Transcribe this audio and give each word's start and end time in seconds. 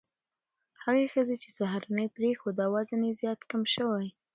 هغه 0.83 1.03
ښځې 1.13 1.35
چې 1.41 1.49
سهارنۍ 1.57 2.07
پرېښوده، 2.17 2.63
وزن 2.73 3.01
یې 3.07 3.13
زیات 3.21 3.39
کم 3.49 3.61
شو. 3.73 3.87